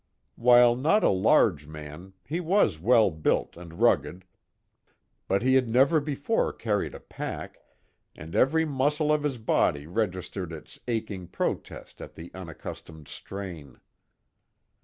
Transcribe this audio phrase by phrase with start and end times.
[0.35, 4.25] While not a large man, he was well built and rugged,
[5.27, 7.59] but he had never before carried a pack,
[8.15, 13.79] and every muscle of his body registered its aching protest at the unaccustomed strain.